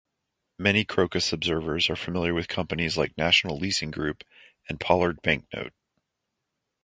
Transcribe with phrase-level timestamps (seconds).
[0.57, 4.23] Many Crocus observers are familiar with companies like National Leasing Group
[4.67, 5.73] and Pollard Banknote.